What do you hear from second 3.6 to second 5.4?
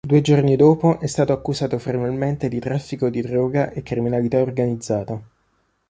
e criminalità organizzata.